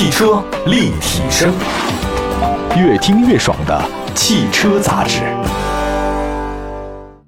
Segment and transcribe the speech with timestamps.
[0.00, 1.52] 汽车立体声，
[2.74, 5.20] 越听越爽的汽车杂志。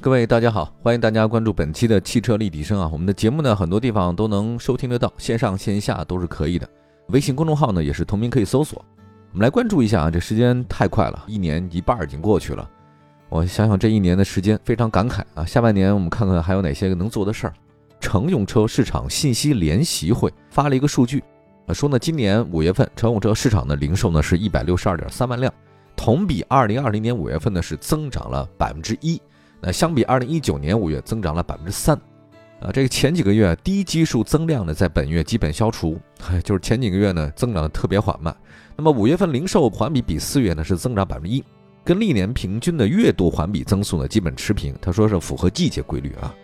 [0.00, 2.88] 各位大家好，欢迎大家关注本期的汽车立体声啊！
[2.90, 6.66] 我们的节目呢，很多地方都能收听得到，线上线下都是可以的。
[7.08, 8.82] 微信公众号呢，也是同名可以搜索。
[9.32, 12.66] 我们来关注一下啊，这时间太快了，一年一半已经过去了。
[13.28, 15.44] 我想想这一年的时间，非常感慨啊！
[15.44, 17.52] 下半年我们看看还有哪些能做的事儿。
[18.00, 21.22] 乘用车市场信息联席会发了一个数据，
[21.72, 25.52] 说呢，今年五月份乘用车市场的零售呢是一百六十二点三万辆，
[25.96, 29.20] 同比二零二零年五月份呢是增长了百分之一。
[29.60, 31.96] 那相比二零一九年五月增长了百分之三，
[32.60, 35.98] 啊，这个前几个月低基数增量呢，在本月基本消除，
[36.42, 38.36] 就是前几个月呢增长的特别缓慢。
[38.76, 41.44] 那么五月份零售环比比四月呢是增长百分之一，
[41.84, 44.74] 跟历年平均的月度环比增速呢基本持平。
[44.82, 46.34] 他说是符合季节规律啊，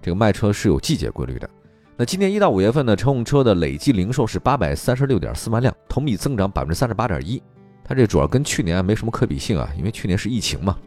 [0.00, 1.50] 这个卖车是有季节规律的。
[2.00, 7.42] 那今年一到五月份呢，乘用车的累计零售是八百三十六点四万辆，同比增长百分之三十八点一。
[7.82, 10.78] 它这主要跟去年没什么可比性啊，因为去年是疫情嘛。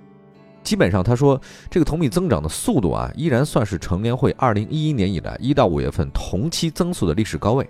[0.64, 1.38] 基本上，他说
[1.70, 7.70] 这个同比增长的速度啊，依然算是乘联会二零一一年以来一到五月份同期增速的历史高位。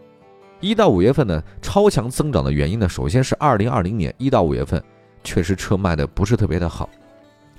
[0.60, 4.80] 一到五月份呢，超强增长的原因呢，首先是二零二零年一到五月份
[5.24, 6.88] 确实车卖的不是特别的好，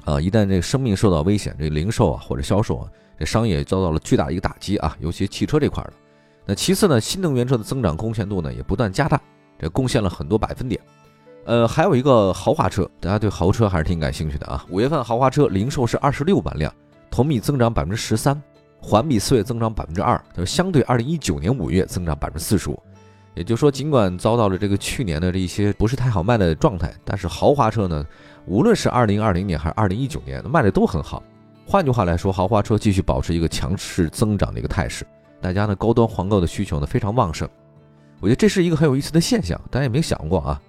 [0.04, 2.88] 啊，一旦这个生命受到危险，这零售啊或者销售啊，
[3.24, 5.92] 商业遭到了巨大的一个打击啊，尤其汽车这块的。
[6.44, 9.20] 那其次呢，新能源车的增长贡献度呢也不断加大，
[9.58, 10.80] 这贡献了很多百分点。
[11.44, 14.64] 呃，还有一个豪华车，大家对豪车还是挺感兴趣的啊。
[14.68, 16.72] 五月份豪华车零售是二十六万辆，
[17.10, 18.40] 同比增长百分之十三，
[18.80, 22.80] 环比四月增长百分之二，就相对二零一九年五月增长百分之四十五。
[23.34, 28.06] 也就是说，尽管遭到了这个去年的这一些不是太好卖的状态，但是豪华车呢，
[28.46, 31.22] 无论是二零二零年还是二零一九年卖的都很好。
[31.66, 35.06] 换句话来说，豪华车继续保持一个强势增长的一个态势，
[35.40, 37.48] 大家呢高端黄购的需求呢非常旺盛。
[38.20, 40.60] 我觉得这是一个很有意思的现象，大家有没有想过啊？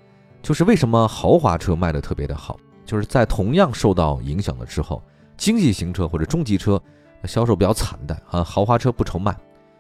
[0.42, 5.02] 就是为什么豪华车卖的特别的好，就是在同样受到影响的之后，
[5.38, 6.82] 经济型车或者中级车
[7.26, 9.36] 销售比较惨淡啊，豪华车不愁卖。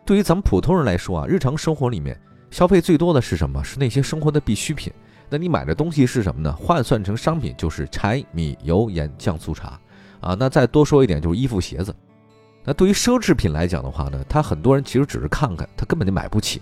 [0.05, 2.19] 对于咱们普通人来说啊，日常生活里面
[2.51, 3.63] 消费最多的是什么？
[3.63, 4.91] 是那些生活的必需品。
[5.29, 6.53] 那你买的东西是什么呢？
[6.53, 9.79] 换算成商品就是柴米油盐酱醋茶
[10.23, 10.35] 啊。
[10.39, 11.93] 那再多说一点就是衣服鞋子。
[12.63, 16.61] 那对于奢侈品来讲的话呢，他很多人其实只是看看，他根本就买不起。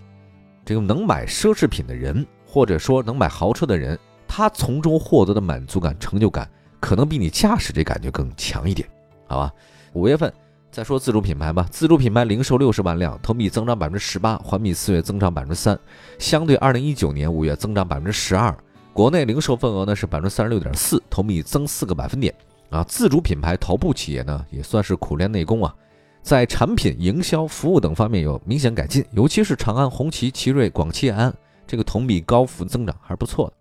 [0.65, 2.25] 这个能买奢侈品的人。
[2.53, 6.45] 或者说能买豪车的人，他从中获得的满足感、成就感，
[6.81, 8.85] 可能比你驾驶这感觉更强一点，
[9.25, 9.49] 好吧？
[9.93, 10.33] 五月份
[10.69, 15.79] 再说自主品牌吧，自主品牌零售六十万辆，同比增长百分之十八，环比四月增长百分之三，
[16.19, 18.53] 相对二零一九年五月增长百分之十二。
[18.91, 22.35] 国内零售份额呢是百分之三十六点四，同比增四个百分点
[22.71, 22.83] 啊。
[22.85, 25.75] 自主品牌头部企业呢也算是苦练内功啊，
[26.23, 31.31] 在产品、营销、服务等方面有明显改进，尤其是长安、红旗、奇瑞、广汽安。
[31.67, 33.53] 这个同比高幅增长还是不错的。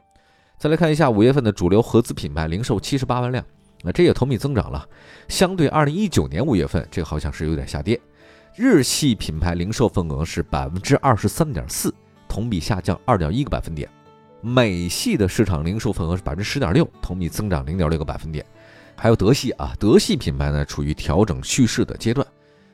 [0.58, 3.44] 再来看一下五月份的主流合资品牌零售七十八万辆，
[3.82, 4.84] 那这也同比增长了。
[5.28, 8.00] 相对二零一九年五月份，这个好像是有点下跌。
[8.56, 11.94] 日系品牌零售份额是百分之二十三点四，
[12.28, 13.88] 同比下降二点一个百分点。
[14.40, 18.44] 美系的市场零售份额是百分之十点六，同比增长零点六个百分点。
[19.02, 22.26] 还有德系啊，德系品牌呢处于调整蓄势的阶段。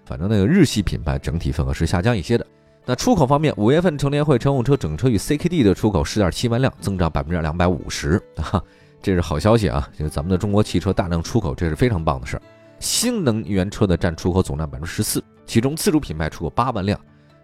[0.05, 2.45] 反正那个日系品牌整体份额是下降一些的。
[2.85, 8.61] 那出口方面，五月份乘联会乘用车整车与 CKD 的出口十点七万辆，增长百分之两百五十啊，
[9.01, 9.89] 这是好消息啊！
[9.97, 12.43] 就是咱们的中国汽车大量出口，这是非常棒的事儿。
[12.81, 16.99] 新能源车的占出口总量百分之十四，其中自主品牌出口八万辆，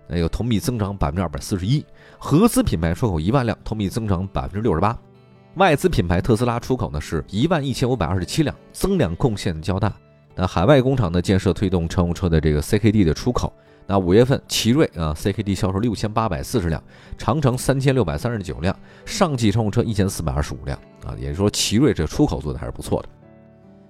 [0.08, 1.84] 那有同比增长百分之二百四十一；
[2.18, 4.92] 合资品牌出口一万辆，同比增长百分之六十八；
[5.56, 9.92] 外资品牌特斯拉出口呢是一万一千五百二十七辆，增量贡献较大。
[10.34, 13.52] 那海外工厂的建设推动乘用车的这个 CKD 的出口。
[13.86, 16.82] 那五月份，奇瑞啊，CKD 销售六千八百四十辆，
[17.18, 18.74] 长城三千六百三十九辆，
[19.04, 23.08] 上汽乘用车一千四百二十五辆啊，也就是说，奇瑞这出口做的还是不错的。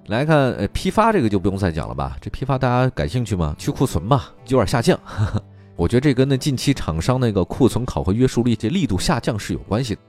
[0.06, 2.16] 来看，呃，批发这个就不用再讲了吧？
[2.20, 3.54] 这批发大家感兴趣吗？
[3.56, 4.98] 去库存吧，有点下降。
[5.76, 10.00] 我觉得这跟那近期厂商那个库存考核约束力这力度下降是有关系的，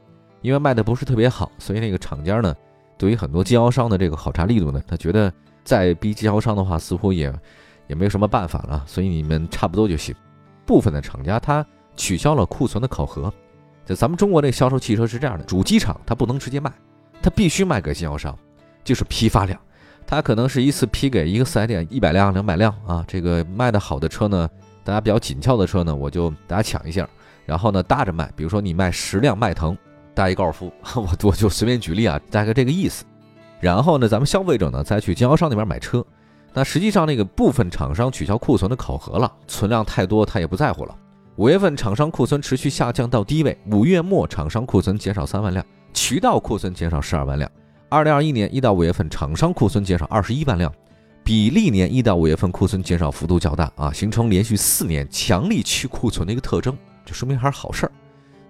[0.44, 2.56] 因为卖的不是特别好，所以那个厂家呢，
[3.00, 7.34] 对于很多经销商的这个考察力度呢，他觉得再逼经销商的话，似乎也。
[7.88, 10.16] 也没有什么办法了，所以你们差不多就行。
[10.66, 11.64] 部分的厂家他
[11.98, 13.32] 取消了库存的考核。
[13.84, 16.72] 在咱们中国这个销售汽车是这样的：主机厂它不能直接卖，
[17.22, 18.36] 它必须卖给经销商，
[18.86, 19.60] 就是批发量。
[20.08, 23.04] 它可能是一次批给一个四 S 店一百辆、两百辆啊。
[23.06, 24.50] 这个卖的好的车呢，
[24.86, 27.08] 大家比较紧俏的车呢，我就大家抢一下，
[27.46, 28.32] 然后呢搭着卖。
[28.34, 29.78] 比如说你卖十辆迈腾，
[30.14, 33.04] 搭一高尔夫， 我我就随便举例啊，大概这个意思。
[33.60, 36.06] 然后呢，咱们消费者呢再去经销商那边买车。
[36.54, 40.96] 那实际上，那个部分厂商取消库存的考核了，存量太多，他也不在乎了。
[41.38, 47.50] 五月份厂商库存持续下降到低位，五月末厂商库存减少三万辆，渠道库存减少十二万辆。
[47.90, 50.72] 二零二一年一到五月份厂商库存减少二十一万辆，
[51.24, 57.92] 比历年一到五月份库存减少幅度较大啊，形成连续四年强力去库存的一个特征，这说明还是好事儿。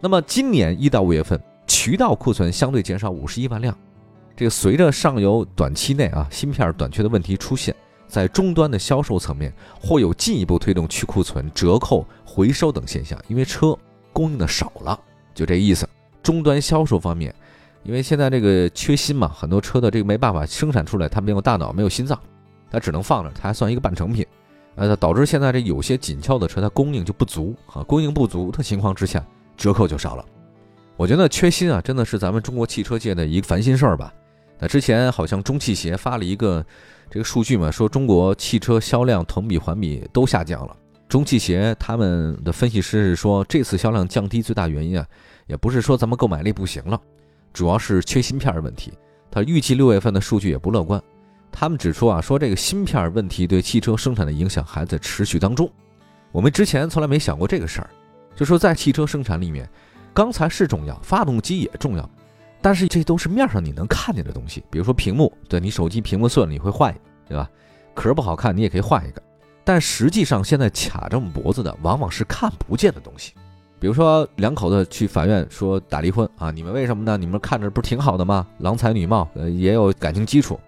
[0.02, 3.78] 那么今年一到五月份渠道库存相对减少五十一万辆，
[4.36, 7.76] 这个随着上游短期内啊芯片短缺的问题出现，
[8.08, 13.78] 在终端的销售层面或有进一步推动去库存、折扣、回收等现象，因为车
[14.12, 15.00] 供应的少了，
[15.34, 15.88] 就这意思。
[16.22, 17.34] 终端销售方面。
[17.86, 22.18] 因为现在这个缺芯嘛，很多车的这个没办法生产出来，它没有大脑，没有心脏，
[22.72, 24.26] 它只能放着，它还算一个半成品，
[24.76, 29.22] 呃，导致现在这有些紧俏的车它供应就不足啊，供应不足的情况之下，
[29.58, 30.24] 折扣就少了。
[30.96, 34.14] 我觉得缺芯啊，真的是咱们中国汽车界的一个烦心事儿吧。
[34.60, 36.64] 那之前好像中汽协发了一个
[37.10, 40.76] 这个数据嘛，说中国汽车销量同比环比都下降了。
[41.10, 45.06] 中汽协他们的分析师是说，这次销量降低最大原因啊，
[45.48, 47.00] 也不是说咱们购买力不行了。
[47.52, 48.94] 主要是缺芯片的问题，
[49.30, 51.02] 他预计六月份的数据也不乐观。
[51.52, 55.70] 他们指出啊，说这个芯片问题对汽车生产的影响还在持续当中。
[56.32, 57.90] 我们之前从来没想过这个事儿，
[58.36, 59.70] 就说在汽车生产里面，
[60.14, 62.10] 钢材是重要，发动机也重要，
[62.62, 64.64] 但是这都是面上你能看见的东西。
[64.70, 66.94] 比如说屏幕，对你手机屏幕碎了你会换，
[67.28, 67.50] 对吧？
[67.96, 69.22] 壳不好看你也可以换一个，
[69.64, 73.34] 但实际上现在卡着我们脖子的往往是看不见的东西。
[73.80, 77.18] 比如说两口子去法院说打离婚啊，你们为什么呢？
[77.18, 78.48] 你们看着不是挺好的吗？
[78.60, 80.60] 郎才女貌，呃，也有感情基础，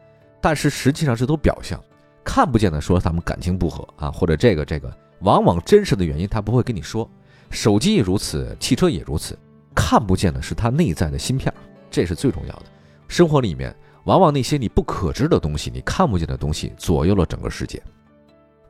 [0.41, 1.81] 但是实际上这都表象，
[2.23, 7.09] 看不见的说他们感情不和啊，或者这个这个，往往真实的原因他不会跟你说。
[7.55, 9.35] 手机也如此，汽车也如此，
[9.73, 11.51] 看不见的是它内在的芯片，
[11.89, 12.63] 这是最重要的。
[13.07, 13.73] 生活里面
[14.03, 17.81] 往往那些你不可知的东西，你看不见的东西，左右了整个世界。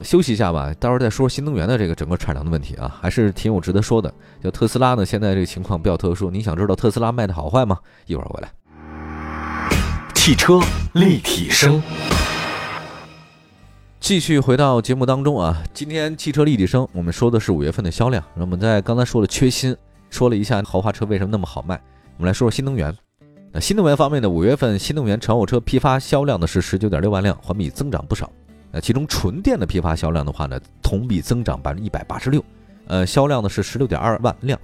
[0.02, 4.14] 休息一下吧，待会儿再说新能源的这个整个产量的问题啊，还是挺有值得说的。
[4.44, 7.80] 就特斯拉呢，现在这个情况比较特殊，你想知道特斯拉卖的好坏吗？
[8.06, 8.52] 一会儿回来。
[10.14, 10.60] 汽车
[10.94, 11.82] 立体声，
[14.06, 15.64] 继续回到节目当中啊。
[15.74, 18.24] 今天汽车立体声，我们说的是五月份的销量。
[18.36, 19.76] 那我们在刚才说了缺芯，
[20.12, 21.82] 说了一下豪华车为什么那么好卖。
[22.18, 22.96] 我们来说说新能源。
[23.52, 28.32] 那新能源方面呢五月份新能源乘用车批发销量呢是十九点六万辆，环比增长不少。
[28.72, 32.46] 那其中纯电的批发销量的话呢，同比增长百分之一百八十六，
[32.86, 34.60] 呃，销量呢是十六点二万辆，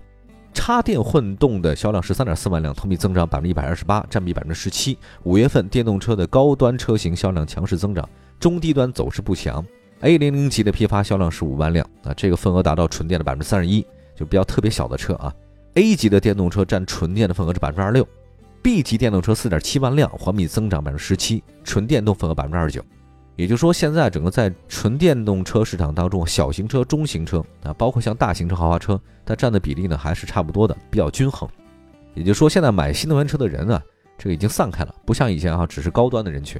[0.54, 5.00] 插电混动的销量十三点四万辆，同比增长百分之一百二十八，占比百分之十七。
[5.24, 8.08] 五月份电动车的高端车型销量强势增长，
[8.42, 9.64] 中低端走势不强。
[10.00, 13.86] A 零零级的批发销量是五万辆，啊，这个份额达到纯电的百分之三十一，
[14.16, 15.32] 就比较特别小的车啊。
[15.76, 18.06] A 级的电动车占纯电的份额是百分之二十六
[18.64, 22.84] ，B 级电动车四点七万辆，环比增长百分之十七，纯电动份额百分之二十九。
[23.36, 31.48] 也就是说，现在整个在纯电动车市场当中，小型车、中型车啊，包括像大型车、豪华车，它占的比例呢还是差不多的，比较均衡。
[32.16, 33.82] 也就是说，现在买新能源车的人啊，
[34.18, 36.60] 这个已经散开了，不像以前啊，只是高端的人群。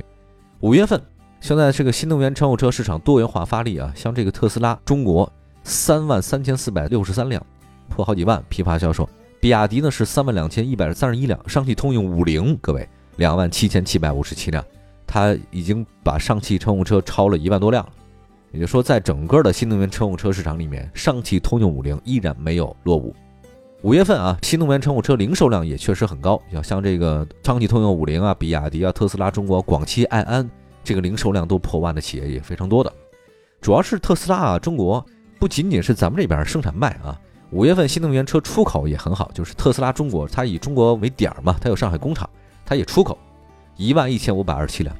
[0.62, 1.02] 五月份，
[1.42, 5.30] 现在这个新能源乘用车市场多元化发力啊，像这个特斯拉中国
[5.64, 7.44] 三万三千四百六十三辆，
[7.90, 9.04] 破好几万批发销售；
[9.40, 14.64] 比亚迪呢是三万两千一百三十一辆；上汽通用五菱，各位两万七千七百五十七辆。
[15.08, 17.84] 它已经把上汽乘用车超了一万多辆，
[18.52, 23.16] 也就是说，在整个的新能源乘用车市场里面，上汽通用五菱依然没有落伍。
[23.82, 30.48] 五月份啊，新能源乘用车零售量也确实很高，要像这个上汽通用五菱啊、比亚迪啊、特斯拉中国、广汽埃安，
[30.84, 32.92] 这个零售量都破万的企业也非常多的。
[33.60, 35.06] 主要是特斯拉啊，中国
[35.40, 37.20] 不仅仅是咱们这边生产卖啊，
[37.52, 42.30] 五月份新能源车出口也很好，就是特斯拉中国，它以中国为点儿嘛，它有上海工厂，
[42.66, 43.18] 它也出口。
[43.78, 44.96] 一万一千五百二十七辆，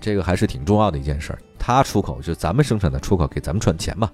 [0.00, 1.38] 这个还是挺重要的一件事儿。
[1.58, 4.10] 它出口就咱们生产的出口，给咱们赚钱嘛。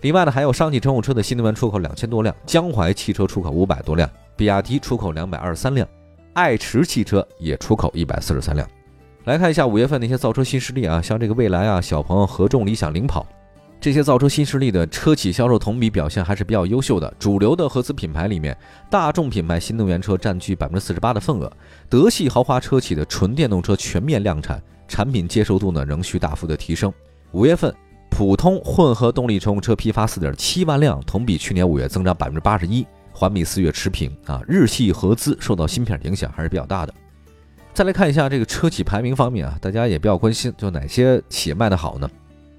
[0.00, 5.86] 另外呢，还有上汽乘用车的新能源出口两千多辆，江淮汽车出口五百多辆，比亚迪出口两百二十三辆，
[6.32, 8.68] 爱驰汽车也出口一百四十三辆。
[9.24, 13.26] 来看一下五月份那些造车新势力啊，像这个蔚来啊、小鹏、合众、理想领跑。
[13.78, 17.12] 这些造车新势力的车企销售同比表现还是比较优秀的。
[17.18, 18.56] 主流的合资品牌里面，
[18.90, 21.50] 大众品牌新能源车占据百分之四十八的份额。
[21.88, 26.92] 德系豪华车企的纯电动车全面量产，产品接受度呢仍需大幅的提升。
[27.32, 27.74] 五月份，
[28.10, 34.14] 普通混合动力乘用车批发四点七万辆，同比去年五月增长百分之八十一，环比四月持平。
[34.26, 36.94] 啊，日系合资受到芯片影响还是比较大的。
[37.72, 42.10] 再来看一下这个车企排名方面啊，大家也比较关心，就哪些企业卖得好呢？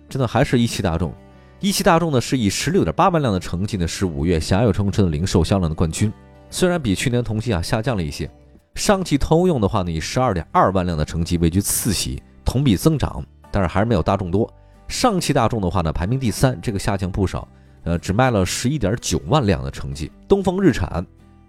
[0.10, 1.14] 真的还是一汽大众，
[1.60, 6.12] 一汽大众呢是以十六点八万辆的成绩呢是五月狭有乘用车的零售销量的冠军，
[6.50, 8.30] 虽然比去年同期啊下降了一些。
[8.76, 14.52] 上汽通用的话呢以十二点二万辆的成绩位居次席，同比增长，但是还是没有大众多。
[14.88, 17.48] 上汽大众的话呢排名第三，这个下降不少。
[17.84, 20.12] 呃，只卖了十一点九万辆的成绩。
[20.28, 21.06] 东风日产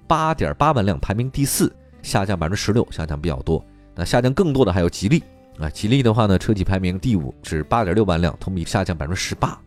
[0.06, 1.70] 八点八万辆，排名第四，
[2.02, 3.64] 下降百分之十六，下降比较多。
[3.94, 5.22] 那下降更多的还有吉利
[5.58, 9.58] 啊，吉利的话呢，车企排名第五，是八点六万辆，同比下降百分之十八。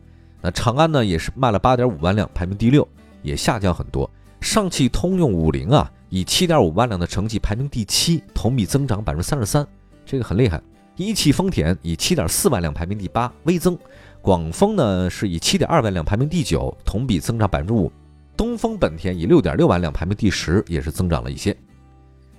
[0.42, 2.86] 那长安呢，也是卖了八点五万辆，排名第六，
[3.22, 4.08] 也下降很多。
[4.40, 9.66] 上汽通用五菱啊，以七点五万辆的成绩排名第七，同比增长百分之三十三，
[10.04, 10.60] 这个很厉害。
[10.96, 13.74] 一汽丰田以七点四万辆排名第八，微增；
[14.20, 17.90] 广丰呢是以七点二万辆排名第九，同比增长百分之五；
[18.36, 21.56] 东风本田以六点六万辆排名第十，也是增长了一些。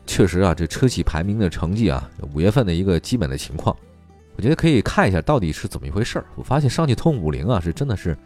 [0.08, 3.76] 确实啊，这车企排名的成绩啊，五月份的一个基本的情况，
[4.36, 6.26] 我觉得可以看一下到底是怎么一回事儿。
[6.36, 8.18] 我发现上汽通用五菱啊，是真的是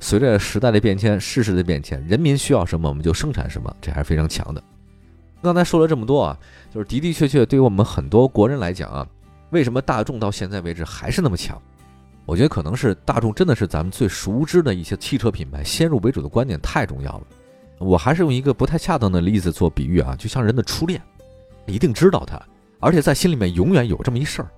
[0.00, 4.62] 随着时代的变迁、世事的变迁，人民需要什么我们就生产什么，这还是非常强的。
[5.42, 6.38] 刚才说了这么多啊，
[6.72, 9.06] 就是的的确确对于我们很多国人来讲啊。
[9.50, 11.60] 为什么大众到现在为止还是那么强？
[12.24, 17.22] 我觉得可能是大众真的是咱们最熟知的一些汽车品牌，先入为主的观念太重要了。
[17.78, 21.00] 我还是用一个不太恰当的例子做比喻啊，就像人的初恋，
[21.66, 22.40] 你一定知道他，
[22.80, 24.48] 而且在心里面永远有这么一事儿。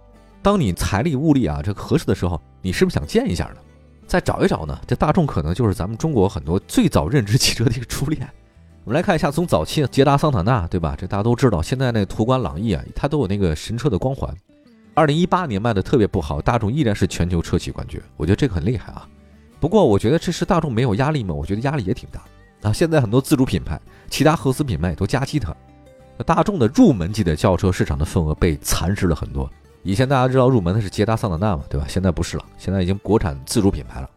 [0.42, 3.56] 当你财力物力啊这合适的时候，你是不是想见一下呢？
[4.06, 4.78] 再找一找呢？
[4.86, 8.28] 这大众可能就是咱们中国很多最早认知汽车的一个初恋。
[8.84, 10.94] 我们来看一下，从早期的捷达、桑塔纳，对吧？
[10.96, 11.60] 这大家都知道。
[11.60, 14.34] 现在那途观、朗逸啊，它都有那个神车的光环。
[14.94, 19.06] 二零一八年卖的特别不好，大众依然是全球车企冠军，我觉得这个很厉害啊。
[19.60, 21.34] 不过我觉得这是大众没有压力吗？
[21.34, 22.22] 我觉得压力也挺大
[22.62, 22.72] 啊。
[22.72, 25.54] 现在很多自主品牌、其他合资品牌也都夹击它，
[26.24, 29.50] 大众的入门级的轿车市场的份额被蚕食了很多。
[29.82, 31.86] 以前大家知道入门的是捷达、桑塔纳嘛，对吧？
[31.88, 34.10] 现在不是了，现在已经国产自主品牌了。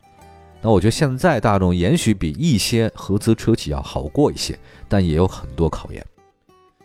[0.61, 6.05] 那我觉得现在大众也许比一些合资车企要好过一些，但也有很多考验。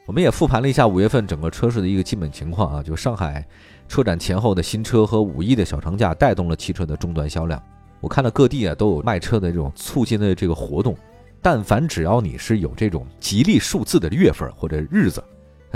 [0.06, 3.44] 我们也复盘了一下五月份整个车市的一个基本情况啊，就上海。
[3.88, 7.62] 车展前后的新车和五一的小长假带动了汽车的终端销量。
[8.00, 10.96] 我看到各地啊都有卖车的这种促进的这个活动，
[11.48, 15.22] 但凡只要你是有这种吉利数字的月份或者日子，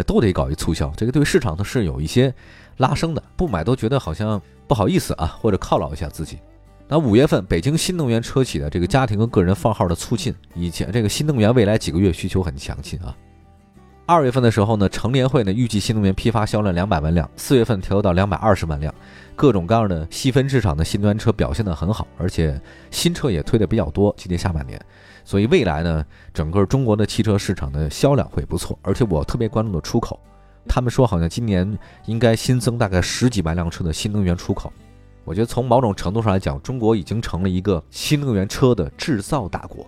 [0.04, 0.92] 都得搞一促销。
[0.96, 2.34] 这个对市场呢是有一些
[2.78, 6.40] 拉升的，不买都觉得好像不好意思啊，或者犒劳一下自己。
[6.88, 13.16] 那五月份北京新能源车企的这个家庭和个人放号的促进，以前这个新能源未来几个月需求很强劲啊。
[14.10, 18.92] 二月份的时候呢，成联会呢预计新能源批发销量两百万辆，四月份调到两百二十万辆，
[19.36, 24.84] 各种各样的细分市场的新能源车表现的很好，而且新车也推的比较多，今年下半年，
[25.24, 30.18] 所以未来呢，整个中国的汽车市场的销量会不错，而且我特别关注的出口，
[30.66, 34.72] 他们说好像今年应该新增大概十几万辆车的新能源出口，
[35.24, 39.86] 我觉得从某种程度上来讲，中国已经成了一个新能源车的制造大国。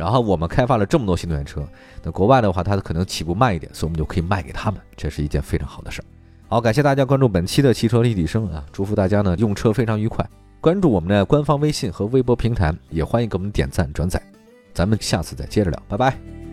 [0.00, 1.62] 然后我们开发了这么多新能源车，
[2.02, 6.04] 那国外的话，它可能起步慢一点，所以我们就可以卖给他们，这是一件非常好的事儿。
[6.48, 10.26] 好，感谢大家关注本期的汽车立体声啊，祝福大家呢用车非常愉快。
[10.58, 14.20] 关注我们的官方微信和微博平台，也欢迎给我们点赞转载。
[14.72, 16.49] 咱们下次再接着聊，拜拜。